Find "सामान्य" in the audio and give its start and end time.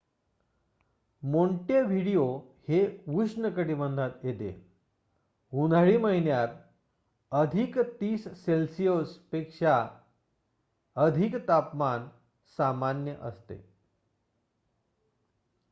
12.57-13.15